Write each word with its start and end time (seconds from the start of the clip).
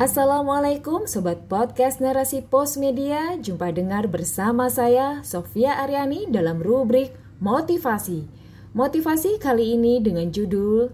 Assalamualaikum 0.00 1.04
Sobat 1.04 1.44
Podcast 1.44 2.00
Narasi 2.00 2.40
Pos 2.40 2.80
Media. 2.80 3.36
Jumpa 3.36 3.68
dengar 3.68 4.08
bersama 4.08 4.72
saya 4.72 5.20
Sofia 5.20 5.76
Aryani 5.76 6.24
dalam 6.32 6.56
rubrik 6.56 7.12
Motivasi. 7.36 8.24
Motivasi 8.72 9.36
kali 9.36 9.76
ini 9.76 10.00
dengan 10.00 10.32
judul 10.32 10.88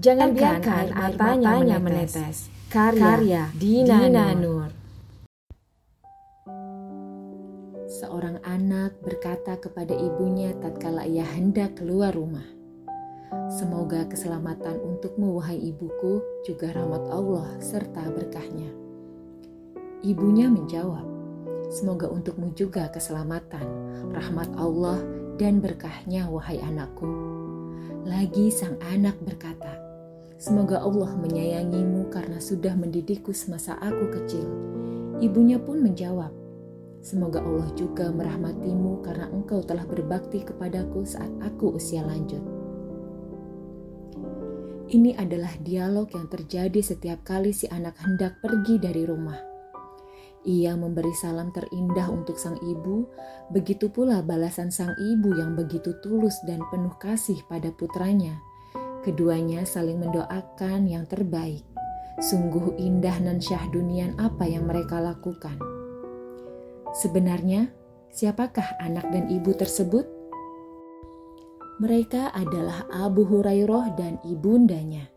Jangan 0.00 0.32
biarkan 0.32 0.96
air 0.96 1.12
matanya 1.20 1.76
menetes. 1.76 2.48
Karya, 2.72 3.04
Karya 3.04 3.42
Dina, 3.52 4.08
Dina 4.08 4.32
Nur. 4.32 4.72
Seorang 8.00 8.40
anak 8.48 8.96
berkata 9.04 9.60
kepada 9.60 9.92
ibunya 9.92 10.56
tatkala 10.56 11.04
ia 11.04 11.28
hendak 11.36 11.76
keluar 11.76 12.16
rumah 12.16 12.55
Semoga 13.50 14.06
keselamatan 14.06 14.78
untukmu 14.78 15.34
wahai 15.34 15.58
ibuku 15.58 16.22
juga 16.46 16.70
rahmat 16.70 17.10
Allah 17.10 17.58
serta 17.58 18.06
berkahnya. 18.14 18.70
Ibunya 20.06 20.46
menjawab, 20.46 21.02
Semoga 21.66 22.06
untukmu 22.06 22.54
juga 22.54 22.86
keselamatan, 22.94 23.66
rahmat 24.14 24.54
Allah 24.54 25.02
dan 25.34 25.58
berkahnya 25.58 26.30
wahai 26.30 26.62
anakku. 26.62 27.10
Lagi 28.06 28.54
sang 28.54 28.78
anak 28.86 29.18
berkata, 29.18 29.74
Semoga 30.38 30.78
Allah 30.78 31.18
menyayangimu 31.18 32.06
karena 32.14 32.38
sudah 32.38 32.78
mendidikku 32.78 33.34
semasa 33.34 33.74
aku 33.82 34.14
kecil. 34.22 34.46
Ibunya 35.18 35.58
pun 35.58 35.82
menjawab, 35.82 36.30
Semoga 37.02 37.42
Allah 37.42 37.66
juga 37.74 38.14
merahmatimu 38.14 39.02
karena 39.02 39.26
engkau 39.34 39.62
telah 39.66 39.82
berbakti 39.82 40.46
kepadaku 40.46 41.02
saat 41.02 41.30
aku 41.42 41.74
usia 41.74 42.06
lanjut. 42.06 42.55
Ini 44.86 45.18
adalah 45.18 45.50
dialog 45.58 46.06
yang 46.14 46.30
terjadi 46.30 46.78
setiap 46.78 47.26
kali 47.26 47.50
si 47.50 47.66
anak 47.66 47.98
hendak 47.98 48.38
pergi 48.38 48.78
dari 48.78 49.02
rumah. 49.02 49.34
Ia 50.46 50.78
memberi 50.78 51.10
salam 51.10 51.50
terindah 51.50 52.06
untuk 52.06 52.38
sang 52.38 52.54
ibu, 52.62 53.02
begitu 53.50 53.90
pula 53.90 54.22
balasan 54.22 54.70
sang 54.70 54.94
ibu 54.94 55.34
yang 55.34 55.58
begitu 55.58 55.90
tulus 56.06 56.38
dan 56.46 56.62
penuh 56.70 56.94
kasih 57.02 57.42
pada 57.50 57.74
putranya. 57.74 58.38
Keduanya 59.02 59.66
saling 59.66 59.98
mendoakan 59.98 60.86
yang 60.86 61.02
terbaik. 61.10 61.66
Sungguh 62.22 62.78
indah 62.78 63.18
dan 63.18 63.42
syahdunia 63.42 64.14
apa 64.22 64.46
yang 64.46 64.70
mereka 64.70 65.02
lakukan. 65.02 65.58
Sebenarnya, 66.94 67.74
siapakah 68.14 68.78
anak 68.78 69.10
dan 69.10 69.26
ibu 69.34 69.50
tersebut? 69.50 70.15
Mereka 71.76 72.32
adalah 72.32 72.88
Abu 72.88 73.28
Hurairah 73.28 74.00
dan 74.00 74.16
ibundanya. 74.24 75.12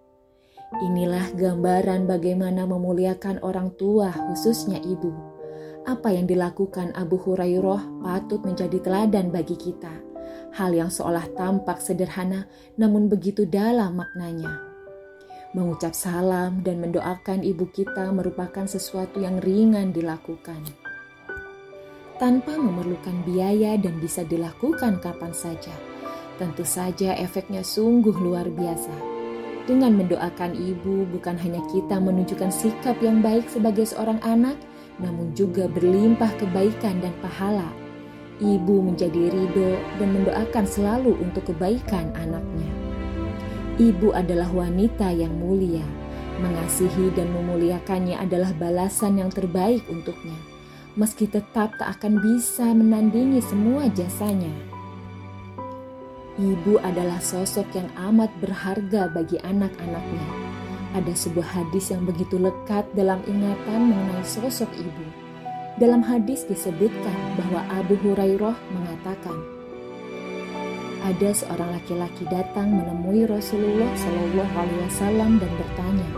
Inilah 0.84 1.32
gambaran 1.32 2.04
bagaimana 2.04 2.68
memuliakan 2.68 3.40
orang 3.48 3.72
tua, 3.80 4.12
khususnya 4.12 4.76
ibu. 4.84 5.08
Apa 5.88 6.12
yang 6.12 6.28
dilakukan 6.28 6.92
Abu 7.00 7.16
Hurairah 7.16 8.04
patut 8.04 8.44
menjadi 8.44 8.76
teladan 8.84 9.32
bagi 9.32 9.56
kita. 9.56 10.04
Hal 10.60 10.76
yang 10.76 10.92
seolah 10.92 11.32
tampak 11.40 11.80
sederhana, 11.80 12.44
namun 12.76 13.08
begitu 13.08 13.48
dalam 13.48 13.96
maknanya. 13.96 14.60
Mengucap 15.56 15.96
salam 15.96 16.60
dan 16.62 16.84
mendoakan 16.84 17.42
ibu 17.42 17.72
kita 17.72 18.12
merupakan 18.12 18.68
sesuatu 18.68 19.24
yang 19.24 19.40
ringan 19.40 19.96
dilakukan 19.96 20.62
tanpa 22.20 22.60
memerlukan 22.60 23.24
biaya 23.24 23.80
dan 23.80 23.96
bisa 24.04 24.28
dilakukan 24.28 25.00
kapan 25.00 25.32
saja. 25.32 25.89
Tentu 26.40 26.64
saja 26.64 27.20
efeknya 27.20 27.68
sungguh 27.68 28.16
luar 28.16 28.48
biasa. 28.48 28.96
Dengan 29.68 30.00
mendoakan 30.00 30.56
ibu, 30.56 31.04
bukan 31.12 31.36
hanya 31.36 31.60
kita 31.68 32.00
menunjukkan 32.00 32.48
sikap 32.48 32.96
yang 33.04 33.20
baik 33.20 33.44
sebagai 33.52 33.84
seorang 33.84 34.24
anak, 34.24 34.56
namun 35.04 35.36
juga 35.36 35.68
berlimpah 35.68 36.32
kebaikan 36.40 37.04
dan 37.04 37.12
pahala. 37.20 37.68
Ibu 38.40 38.88
menjadi 38.88 39.36
ridho 39.36 39.76
dan 40.00 40.16
mendoakan 40.16 40.64
selalu 40.64 41.20
untuk 41.20 41.52
kebaikan 41.52 42.08
anaknya. 42.16 42.72
Ibu 43.76 44.16
adalah 44.16 44.48
wanita 44.48 45.12
yang 45.12 45.36
mulia. 45.36 45.84
Mengasihi 46.40 47.12
dan 47.20 47.36
memuliakannya 47.36 48.16
adalah 48.16 48.56
balasan 48.56 49.20
yang 49.20 49.28
terbaik 49.28 49.84
untuknya, 49.92 50.40
meski 50.96 51.28
tetap 51.28 51.76
tak 51.76 52.00
akan 52.00 52.24
bisa 52.24 52.64
menandingi 52.72 53.44
semua 53.44 53.92
jasanya. 53.92 54.69
Ibu 56.40 56.80
adalah 56.80 57.20
sosok 57.20 57.68
yang 57.76 57.92
amat 58.00 58.32
berharga 58.40 59.12
bagi 59.12 59.36
anak-anaknya. 59.44 60.24
Ada 60.96 61.12
sebuah 61.12 61.44
hadis 61.44 61.92
yang 61.92 62.08
begitu 62.08 62.40
lekat 62.40 62.88
dalam 62.96 63.20
ingatan 63.28 63.92
mengenai 63.92 64.24
sosok 64.24 64.72
ibu. 64.80 65.04
Dalam 65.84 66.00
hadis 66.00 66.48
disebutkan 66.48 67.36
bahwa 67.36 67.68
Abu 67.76 68.00
Hurairah 68.00 68.56
mengatakan, 68.72 69.36
ada 71.04 71.30
seorang 71.36 71.76
laki-laki 71.76 72.24
datang 72.32 72.72
menemui 72.72 73.28
Rasulullah 73.28 73.92
Shallallahu 74.00 74.56
Alaihi 74.56 74.82
Wasallam 74.88 75.44
dan 75.44 75.52
bertanya, 75.60 76.10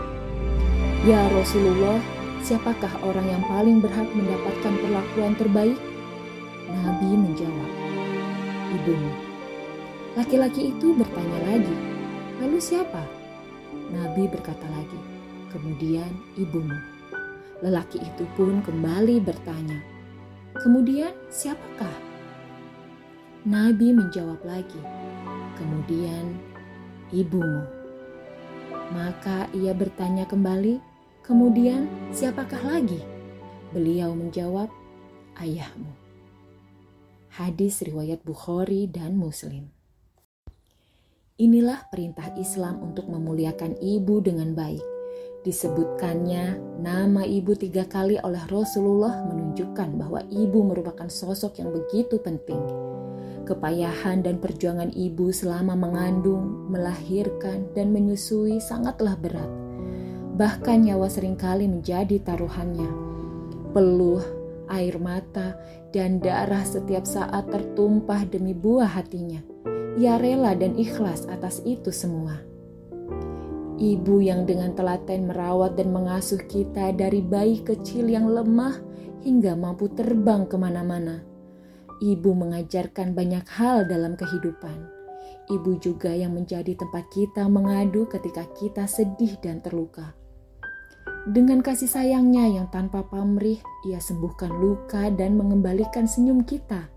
Ya 1.02 1.18
Rasulullah, 1.34 1.98
siapakah 2.46 2.94
orang 3.02 3.26
yang 3.26 3.42
paling 3.50 3.82
berhak 3.82 4.06
mendapatkan 4.14 4.74
perlakuan 4.86 5.34
terbaik? 5.34 5.78
Nabi 6.70 7.10
menjawab, 7.10 7.70
ibumu. 8.78 9.31
Laki-laki 10.12 10.76
itu 10.76 10.92
bertanya 10.92 11.40
lagi, 11.48 11.76
"Lalu 12.44 12.60
siapa?" 12.60 13.00
Nabi 13.88 14.28
berkata 14.28 14.68
lagi, 14.68 15.00
"Kemudian 15.48 16.12
ibumu." 16.36 16.76
Lelaki 17.64 17.96
itu 17.96 18.28
pun 18.36 18.60
kembali 18.60 19.24
bertanya, 19.24 19.80
"Kemudian 20.60 21.16
siapakah?" 21.32 21.96
Nabi 23.48 23.96
menjawab 23.96 24.44
lagi, 24.44 24.80
"Kemudian 25.56 26.36
ibumu." 27.08 27.64
Maka 28.92 29.48
ia 29.56 29.72
bertanya 29.72 30.28
kembali, 30.28 30.76
"Kemudian 31.24 31.88
siapakah 32.12 32.60
lagi?" 32.60 33.00
Beliau 33.72 34.12
menjawab, 34.12 34.68
"Ayahmu." 35.40 35.88
Hadis 37.32 37.80
riwayat 37.80 38.20
Bukhari 38.28 38.84
dan 38.84 39.16
Muslim. 39.16 39.72
Inilah 41.42 41.90
perintah 41.90 42.30
Islam 42.38 42.78
untuk 42.86 43.10
memuliakan 43.10 43.74
ibu 43.82 44.22
dengan 44.22 44.54
baik. 44.54 44.78
Disebutkannya 45.42 46.78
nama 46.78 47.26
ibu 47.26 47.58
tiga 47.58 47.82
kali 47.82 48.14
oleh 48.22 48.46
Rasulullah 48.46 49.26
menunjukkan 49.26 49.98
bahwa 49.98 50.22
ibu 50.30 50.62
merupakan 50.62 51.10
sosok 51.10 51.58
yang 51.58 51.74
begitu 51.74 52.22
penting. 52.22 52.62
Kepayahan 53.42 54.22
dan 54.22 54.38
perjuangan 54.38 54.94
ibu 54.94 55.34
selama 55.34 55.74
mengandung, 55.74 56.70
melahirkan, 56.70 57.66
dan 57.74 57.90
menyusui 57.90 58.62
sangatlah 58.62 59.18
berat. 59.18 59.50
Bahkan 60.38 60.86
nyawa 60.86 61.10
sering 61.10 61.34
kali 61.34 61.66
menjadi 61.66 62.22
taruhannya. 62.22 62.86
Peluh, 63.74 64.22
air 64.70 64.94
mata, 65.02 65.58
dan 65.90 66.22
darah 66.22 66.62
setiap 66.62 67.02
saat 67.02 67.50
tertumpah 67.50 68.30
demi 68.30 68.54
buah 68.54 68.94
hatinya 68.94 69.51
ia 70.00 70.16
rela 70.16 70.56
dan 70.56 70.72
ikhlas 70.78 71.28
atas 71.28 71.60
itu 71.68 71.92
semua. 71.92 72.40
Ibu 73.76 74.22
yang 74.22 74.46
dengan 74.46 74.72
telaten 74.78 75.26
merawat 75.26 75.74
dan 75.74 75.90
mengasuh 75.90 76.40
kita 76.46 76.94
dari 76.94 77.18
bayi 77.18 77.60
kecil 77.60 78.06
yang 78.08 78.30
lemah 78.30 78.78
hingga 79.26 79.58
mampu 79.58 79.90
terbang 79.92 80.46
ke 80.46 80.56
mana-mana. 80.56 81.20
Ibu 81.98 82.30
mengajarkan 82.30 83.12
banyak 83.12 83.46
hal 83.58 83.84
dalam 83.90 84.14
kehidupan. 84.14 85.02
Ibu 85.50 85.82
juga 85.82 86.14
yang 86.14 86.38
menjadi 86.38 86.78
tempat 86.78 87.10
kita 87.10 87.50
mengadu 87.50 88.06
ketika 88.06 88.46
kita 88.54 88.86
sedih 88.86 89.34
dan 89.42 89.58
terluka. 89.60 90.14
Dengan 91.26 91.62
kasih 91.62 91.90
sayangnya 91.90 92.50
yang 92.50 92.66
tanpa 92.70 93.06
pamrih, 93.06 93.62
ia 93.86 93.98
sembuhkan 94.02 94.50
luka 94.58 95.10
dan 95.14 95.38
mengembalikan 95.38 96.06
senyum 96.06 96.42
kita 96.42 96.91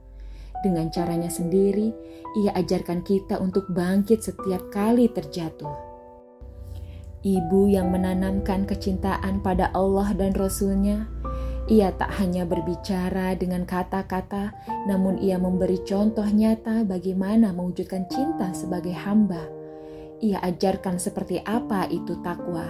dengan 0.66 0.90
caranya 0.90 1.30
sendiri, 1.30 1.94
ia 2.42 2.58
ajarkan 2.58 3.06
kita 3.06 3.38
untuk 3.38 3.70
bangkit 3.70 4.26
setiap 4.26 4.74
kali 4.74 5.06
terjatuh. 5.14 5.70
Ibu 7.22 7.70
yang 7.70 7.94
menanamkan 7.94 8.66
kecintaan 8.66 9.46
pada 9.46 9.70
Allah 9.78 10.14
dan 10.18 10.34
Rasul-Nya, 10.34 11.06
ia 11.66 11.90
tak 11.98 12.14
hanya 12.22 12.46
berbicara 12.46 13.34
dengan 13.34 13.66
kata-kata, 13.66 14.54
namun 14.86 15.18
ia 15.18 15.38
memberi 15.38 15.82
contoh 15.82 16.26
nyata 16.26 16.86
bagaimana 16.86 17.50
mewujudkan 17.54 18.06
cinta 18.06 18.54
sebagai 18.54 18.94
hamba. 18.94 19.42
Ia 20.22 20.42
ajarkan 20.46 21.02
seperti 21.02 21.42
apa 21.42 21.90
itu 21.90 22.18
takwa. 22.22 22.70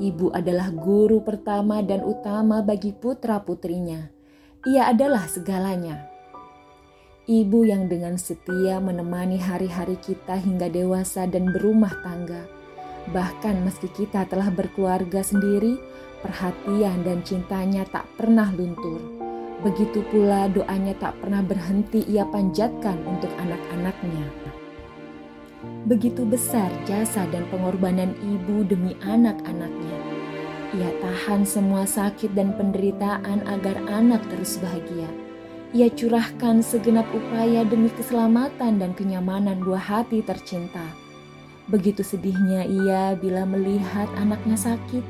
Ibu 0.00 0.32
adalah 0.32 0.72
guru 0.72 1.20
pertama 1.20 1.84
dan 1.84 2.00
utama 2.00 2.64
bagi 2.64 2.96
putra-putrinya. 2.96 4.08
Ia 4.64 4.88
adalah 4.88 5.28
segalanya. 5.28 6.11
Ibu 7.22 7.70
yang 7.70 7.86
dengan 7.86 8.18
setia 8.18 8.82
menemani 8.82 9.38
hari-hari 9.38 9.94
kita 10.02 10.42
hingga 10.42 10.66
dewasa 10.66 11.22
dan 11.30 11.54
berumah 11.54 11.94
tangga. 12.02 12.50
Bahkan 13.14 13.62
meski 13.62 13.86
kita 13.94 14.26
telah 14.26 14.50
berkeluarga 14.50 15.22
sendiri, 15.22 15.78
perhatian 16.18 17.06
dan 17.06 17.22
cintanya 17.22 17.86
tak 17.94 18.10
pernah 18.18 18.50
luntur. 18.50 18.98
Begitu 19.62 20.02
pula 20.10 20.50
doanya 20.50 20.98
tak 20.98 21.14
pernah 21.22 21.46
berhenti 21.46 22.02
ia 22.10 22.26
panjatkan 22.26 22.98
untuk 23.06 23.30
anak-anaknya. 23.38 24.26
Begitu 25.86 26.26
besar 26.26 26.74
jasa 26.90 27.22
dan 27.30 27.46
pengorbanan 27.54 28.18
ibu 28.18 28.66
demi 28.66 28.98
anak-anaknya. 28.98 29.98
Ia 30.74 30.90
tahan 30.98 31.46
semua 31.46 31.86
sakit 31.86 32.34
dan 32.34 32.58
penderitaan 32.58 33.46
agar 33.46 33.78
anak 33.86 34.26
terus 34.26 34.58
bahagia. 34.58 35.31
Ia 35.72 35.88
curahkan 35.88 36.60
segenap 36.60 37.08
upaya 37.16 37.64
demi 37.64 37.88
keselamatan 37.88 38.76
dan 38.76 38.92
kenyamanan 38.92 39.56
buah 39.64 39.80
hati 39.80 40.20
tercinta. 40.20 40.84
Begitu 41.72 42.04
sedihnya 42.04 42.68
ia 42.68 43.16
bila 43.16 43.48
melihat 43.48 44.04
anaknya 44.20 44.60
sakit. 44.60 45.00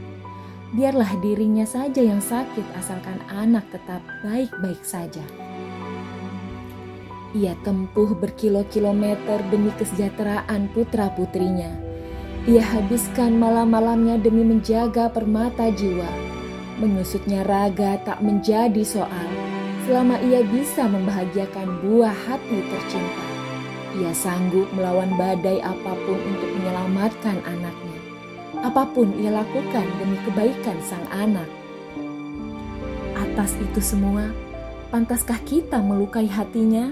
Biarlah 0.70 1.18
dirinya 1.18 1.66
saja 1.66 1.98
yang 1.98 2.22
sakit 2.22 2.62
asalkan 2.78 3.18
anak 3.26 3.66
tetap 3.74 4.06
baik-baik 4.22 4.78
saja. 4.86 5.26
Ia 7.34 7.58
tempuh 7.66 8.14
berkilo-kilometer 8.14 9.42
demi 9.50 9.74
kesejahteraan 9.74 10.70
putra-putrinya. 10.70 11.74
Ia 12.46 12.62
habiskan 12.62 13.34
malam-malamnya 13.34 14.14
demi 14.14 14.46
menjaga 14.46 15.10
permata 15.10 15.74
jiwa. 15.74 16.06
Menyusutnya 16.78 17.42
raga 17.42 17.98
tak 18.06 18.22
menjadi 18.22 18.86
soal 18.86 19.41
selama 19.86 20.18
ia 20.22 20.46
bisa 20.46 20.86
membahagiakan 20.86 21.82
buah 21.82 22.14
hati 22.14 22.58
tercinta. 22.70 23.24
Ia 23.98 24.12
sanggup 24.16 24.70
melawan 24.72 25.12
badai 25.20 25.60
apa 25.60 25.92
pun 26.06 26.16
untuk 26.16 26.48
menyelamatkan 26.56 27.36
anaknya. 27.44 27.98
Apa 28.62 28.88
pun 28.88 29.10
ia 29.18 29.34
lakukan 29.34 29.84
demi 30.00 30.16
kebaikan 30.24 30.78
sang 30.86 31.04
anak. 31.12 31.50
Atas 33.18 33.52
itu 33.58 33.80
semua, 33.82 34.30
pantaskah 34.88 35.40
kita 35.44 35.82
melukai 35.82 36.30
hatinya? 36.30 36.88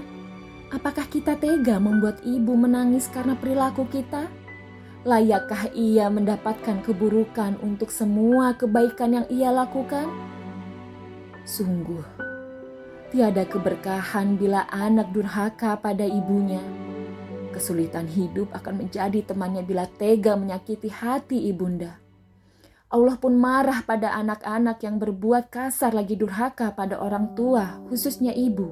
Apakah 0.71 1.07
kita 1.07 1.35
tega 1.35 1.81
membuat 1.81 2.21
ibu 2.23 2.53
menangis 2.53 3.07
karena 3.09 3.33
perilaku 3.33 3.87
kita? 3.89 4.29
Layakkah 5.01 5.73
ia 5.73 6.05
mendapatkan 6.13 6.85
keburukan 6.85 7.57
untuk 7.65 7.89
semua 7.89 8.53
kebaikan 8.53 9.17
yang 9.17 9.25
ia 9.33 9.49
lakukan? 9.49 10.05
Sungguh, 11.41 12.20
Tiada 13.11 13.43
keberkahan 13.43 14.39
bila 14.39 14.71
anak 14.71 15.11
durhaka 15.11 15.75
pada 15.75 16.07
ibunya. 16.07 16.63
Kesulitan 17.51 18.07
hidup 18.07 18.55
akan 18.55 18.87
menjadi 18.87 19.19
temannya 19.27 19.67
bila 19.67 19.83
tega 19.99 20.39
menyakiti 20.39 20.87
hati 20.87 21.51
ibunda. 21.51 21.99
Allah 22.87 23.19
pun 23.19 23.35
marah 23.35 23.83
pada 23.83 24.15
anak-anak 24.15 24.79
yang 24.87 24.95
berbuat 24.95 25.51
kasar 25.51 25.91
lagi 25.91 26.15
durhaka 26.15 26.71
pada 26.71 27.03
orang 27.03 27.35
tua, 27.35 27.83
khususnya 27.91 28.31
ibu. 28.31 28.71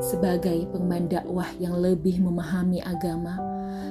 Sebagai 0.00 0.64
pengembang 0.72 1.12
dakwah 1.12 1.52
yang 1.60 1.76
lebih 1.76 2.24
memahami 2.24 2.80
agama, 2.80 3.44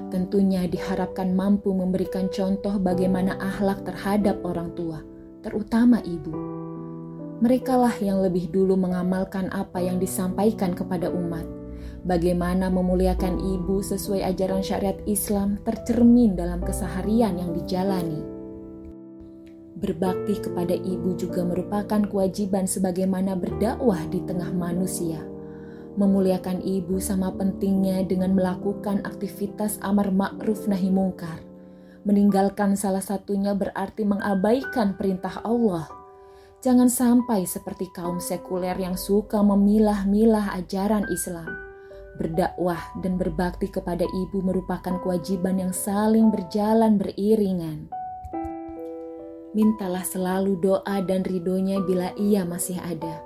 tentunya 0.09 0.65
diharapkan 0.65 1.29
mampu 1.29 1.69
memberikan 1.77 2.25
contoh 2.33 2.81
bagaimana 2.81 3.37
akhlak 3.37 3.85
terhadap 3.85 4.41
orang 4.41 4.73
tua, 4.73 5.05
terutama 5.45 6.01
ibu 6.01 6.63
merekalah 7.43 7.91
yang 7.99 8.23
lebih 8.23 8.47
dulu 8.55 8.79
mengamalkan 8.79 9.51
apa 9.51 9.83
yang 9.83 9.99
disampaikan 9.99 10.71
kepada 10.71 11.11
umat. 11.11 11.43
Bagaimana 12.07 12.71
memuliakan 12.71 13.35
ibu 13.35 13.83
sesuai 13.83 14.23
ajaran 14.31 14.63
syariat 14.63 14.95
Islam 15.03 15.59
tercermin 15.67 16.39
dalam 16.39 16.63
keseharian 16.63 17.35
yang 17.35 17.51
dijalani. 17.51 18.23
Berbakti 19.75 20.39
kepada 20.39 20.71
ibu 20.71 21.19
juga 21.19 21.43
merupakan 21.43 21.99
kewajiban 22.07 22.63
sebagaimana 22.63 23.35
berdakwah 23.35 23.99
di 24.07 24.23
tengah 24.23 24.55
manusia. 24.55 25.19
Memuliakan 25.99 26.63
ibu 26.63 26.95
sama 27.03 27.35
pentingnya 27.35 28.07
dengan 28.07 28.39
melakukan 28.39 29.03
aktivitas 29.03 29.83
amar 29.83 30.15
ma'ruf 30.15 30.63
nahi 30.71 30.87
mungkar. 30.87 31.43
Meninggalkan 32.07 32.79
salah 32.79 33.03
satunya 33.03 33.51
berarti 33.51 34.07
mengabaikan 34.07 34.95
perintah 34.95 35.43
Allah– 35.43 35.91
Jangan 36.63 36.87
sampai 36.87 37.43
seperti 37.43 37.91
kaum 37.91 38.23
sekuler 38.23 38.79
yang 38.79 38.95
suka 38.95 39.43
memilah-milah 39.43 40.55
ajaran 40.55 41.03
Islam. 41.11 41.51
Berdakwah 42.15 42.79
dan 43.03 43.19
berbakti 43.19 43.67
kepada 43.67 44.07
ibu 44.07 44.39
merupakan 44.39 44.95
kewajiban 45.03 45.59
yang 45.59 45.75
saling 45.75 46.31
berjalan 46.31 46.95
beriringan. 46.95 47.91
Mintalah 49.51 50.07
selalu 50.07 50.55
doa 50.63 51.03
dan 51.03 51.27
ridhonya 51.27 51.83
bila 51.83 52.15
ia 52.15 52.47
masih 52.47 52.79
ada. 52.79 53.19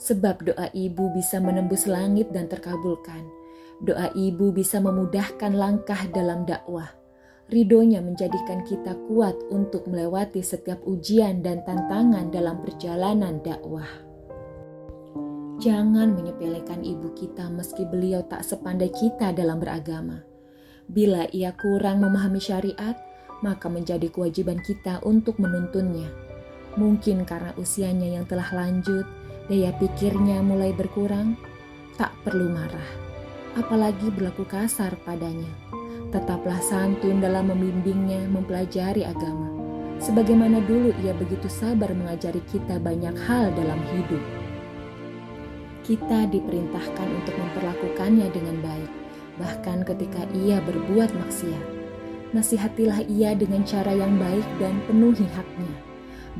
Sebab 0.00 0.48
doa 0.48 0.72
ibu 0.72 1.12
bisa 1.12 1.44
menembus 1.44 1.84
langit 1.84 2.32
dan 2.32 2.48
terkabulkan. 2.48 3.20
Doa 3.84 4.08
ibu 4.16 4.48
bisa 4.48 4.80
memudahkan 4.80 5.52
langkah 5.52 6.08
dalam 6.08 6.48
dakwah 6.48 6.97
ridhonya 7.48 8.04
menjadikan 8.04 8.60
kita 8.60 8.92
kuat 9.08 9.32
untuk 9.48 9.88
melewati 9.88 10.44
setiap 10.44 10.84
ujian 10.84 11.40
dan 11.40 11.64
tantangan 11.64 12.28
dalam 12.28 12.60
perjalanan 12.60 13.40
dakwah. 13.40 13.88
Jangan 15.58 16.14
menyepelekan 16.14 16.86
ibu 16.86 17.10
kita 17.18 17.50
meski 17.50 17.82
beliau 17.88 18.22
tak 18.22 18.46
sepandai 18.46 18.92
kita 18.94 19.34
dalam 19.34 19.58
beragama. 19.58 20.22
Bila 20.86 21.26
ia 21.34 21.50
kurang 21.56 22.04
memahami 22.04 22.38
syariat, 22.38 22.94
maka 23.42 23.66
menjadi 23.66 24.06
kewajiban 24.06 24.62
kita 24.62 25.02
untuk 25.02 25.40
menuntunnya. 25.42 26.08
Mungkin 26.78 27.26
karena 27.26 27.56
usianya 27.58 28.20
yang 28.20 28.24
telah 28.30 28.46
lanjut, 28.54 29.02
daya 29.50 29.74
pikirnya 29.82 30.44
mulai 30.46 30.70
berkurang, 30.70 31.34
tak 31.98 32.14
perlu 32.22 32.46
marah, 32.54 32.90
apalagi 33.58 34.14
berlaku 34.14 34.46
kasar 34.46 34.94
padanya 35.02 35.50
Tetaplah 36.08 36.56
santun 36.64 37.20
dalam 37.20 37.52
membimbingnya 37.52 38.24
mempelajari 38.32 39.04
agama. 39.04 39.52
Sebagaimana 40.00 40.64
dulu 40.64 40.96
ia 41.04 41.12
begitu 41.12 41.52
sabar 41.52 41.92
mengajari 41.92 42.40
kita 42.48 42.80
banyak 42.80 43.12
hal 43.28 43.52
dalam 43.52 43.76
hidup. 43.92 44.22
Kita 45.84 46.24
diperintahkan 46.32 47.08
untuk 47.12 47.36
memperlakukannya 47.36 48.24
dengan 48.32 48.56
baik, 48.64 48.90
bahkan 49.36 49.84
ketika 49.84 50.24
ia 50.32 50.64
berbuat 50.64 51.12
maksiat. 51.12 51.64
Nasihatilah 52.32 53.04
ia 53.08 53.36
dengan 53.36 53.68
cara 53.68 53.92
yang 53.92 54.16
baik 54.16 54.44
dan 54.56 54.80
penuhi 54.88 55.28
haknya. 55.36 55.74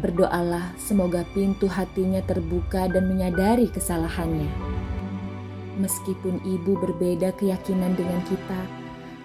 Berdoalah 0.01 0.73
semoga 0.81 1.29
pintu 1.37 1.69
hatinya 1.69 2.25
terbuka 2.25 2.89
dan 2.89 3.05
menyadari 3.05 3.69
kesalahannya. 3.69 4.49
Meskipun 5.77 6.41
ibu 6.45 6.73
berbeda 6.77 7.37
keyakinan 7.37 7.97
dengan 7.97 8.21
kita, 8.29 8.61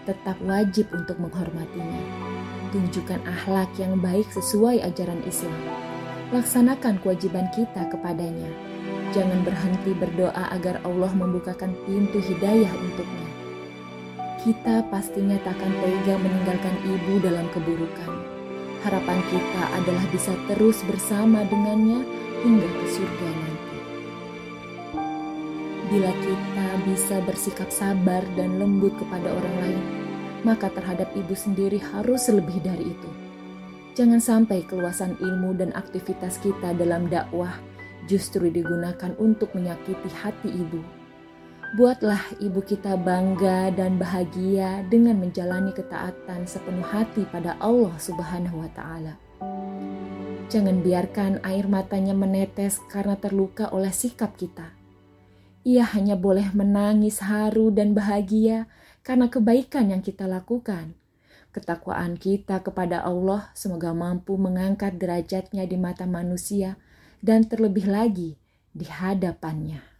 tetap 0.03 0.37
wajib 0.43 0.87
untuk 0.93 1.19
menghormatinya. 1.19 2.03
Tunjukkan 2.71 3.23
akhlak 3.25 3.69
yang 3.79 3.99
baik 3.99 4.27
sesuai 4.31 4.83
ajaran 4.83 5.21
Islam. 5.27 5.57
Laksanakan 6.33 6.97
kewajiban 7.03 7.47
kita 7.53 7.87
kepadanya. 7.93 8.49
Jangan 9.13 9.45
berhenti 9.45 9.93
berdoa 9.93 10.49
agar 10.49 10.81
Allah 10.81 11.13
membukakan 11.13 11.77
pintu 11.85 12.17
hidayah 12.17 12.73
untuknya. 12.73 13.29
Kita 14.41 14.83
pastinya 14.89 15.37
takkan 15.45 15.71
tega 15.79 16.17
meninggalkan 16.19 16.75
ibu 16.83 17.21
dalam 17.21 17.47
keburukan. 17.53 18.11
Harapan 18.83 19.19
kita 19.31 19.63
adalah 19.79 20.05
bisa 20.11 20.35
terus 20.51 20.83
bersama 20.83 21.47
dengannya 21.47 22.03
hingga 22.43 22.67
ke 22.67 22.85
surga 22.91 23.29
nanti. 23.31 23.77
Bila 25.87 26.11
kita 26.11 26.52
bisa 26.83 27.23
bersikap 27.23 27.71
sabar 27.71 28.21
dan 28.35 28.59
lembut 28.59 28.91
kepada 28.99 29.31
orang 29.31 29.55
lain, 29.63 29.83
maka 30.43 30.67
terhadap 30.71 31.07
ibu 31.15 31.31
sendiri 31.31 31.79
harus 31.79 32.27
lebih 32.27 32.59
dari 32.59 32.91
itu. 32.91 33.09
Jangan 33.93 34.19
sampai 34.19 34.65
keluasan 34.67 35.15
ilmu 35.21 35.55
dan 35.55 35.71
aktivitas 35.77 36.41
kita 36.43 36.75
dalam 36.75 37.07
dakwah 37.07 37.55
justru 38.09 38.51
digunakan 38.51 39.15
untuk 39.15 39.55
menyakiti 39.55 40.09
hati 40.11 40.49
ibu. 40.51 40.81
Buatlah 41.73 42.37
ibu 42.37 42.61
kita 42.61 42.99
bangga 42.99 43.73
dan 43.73 43.97
bahagia 43.97 44.85
dengan 44.93 45.17
menjalani 45.17 45.73
ketaatan 45.73 46.45
sepenuh 46.45 46.85
hati 46.85 47.25
pada 47.33 47.57
Allah 47.57 47.97
Subhanahu 47.97 48.61
wa 48.61 48.69
Ta'ala. 48.77 49.13
Jangan 50.53 50.85
biarkan 50.85 51.41
air 51.41 51.65
matanya 51.65 52.13
menetes 52.13 52.77
karena 52.93 53.17
terluka 53.17 53.73
oleh 53.73 53.89
sikap 53.89 54.37
kita 54.37 54.82
ia 55.63 55.87
hanya 55.95 56.19
boleh 56.19 56.51
menangis 56.51 57.23
haru 57.23 57.71
dan 57.71 57.95
bahagia 57.95 58.67
karena 59.03 59.31
kebaikan 59.31 59.95
yang 59.95 60.03
kita 60.03 60.27
lakukan. 60.27 60.95
Ketakwaan 61.55 62.19
kita 62.19 62.59
kepada 62.59 63.05
Allah 63.05 63.53
semoga 63.55 63.95
mampu 63.95 64.35
mengangkat 64.35 64.99
derajatnya 64.99 65.63
di 65.63 65.79
mata 65.79 66.03
manusia 66.03 66.75
dan 67.23 67.47
terlebih 67.47 67.87
lagi 67.87 68.35
di 68.75 68.89
hadapannya. 68.89 69.92